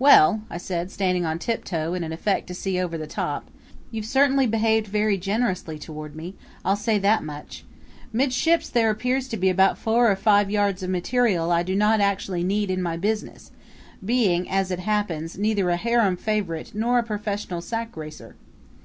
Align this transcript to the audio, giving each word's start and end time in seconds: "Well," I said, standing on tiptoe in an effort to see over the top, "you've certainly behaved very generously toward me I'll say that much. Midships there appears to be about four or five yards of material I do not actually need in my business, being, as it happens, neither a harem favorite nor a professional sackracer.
"Well," 0.00 0.42
I 0.50 0.58
said, 0.58 0.90
standing 0.90 1.24
on 1.24 1.38
tiptoe 1.38 1.94
in 1.94 2.02
an 2.02 2.12
effort 2.12 2.48
to 2.48 2.54
see 2.54 2.80
over 2.80 2.98
the 2.98 3.06
top, 3.06 3.48
"you've 3.92 4.04
certainly 4.04 4.44
behaved 4.48 4.88
very 4.88 5.16
generously 5.16 5.78
toward 5.78 6.16
me 6.16 6.34
I'll 6.64 6.74
say 6.74 6.98
that 6.98 7.22
much. 7.22 7.64
Midships 8.12 8.68
there 8.68 8.90
appears 8.90 9.28
to 9.28 9.36
be 9.36 9.48
about 9.48 9.78
four 9.78 10.10
or 10.10 10.16
five 10.16 10.50
yards 10.50 10.82
of 10.82 10.90
material 10.90 11.52
I 11.52 11.62
do 11.62 11.76
not 11.76 12.00
actually 12.00 12.42
need 12.42 12.68
in 12.68 12.82
my 12.82 12.96
business, 12.96 13.52
being, 14.04 14.50
as 14.50 14.72
it 14.72 14.80
happens, 14.80 15.38
neither 15.38 15.70
a 15.70 15.76
harem 15.76 16.16
favorite 16.16 16.72
nor 16.74 16.98
a 16.98 17.04
professional 17.04 17.60
sackracer. 17.60 18.34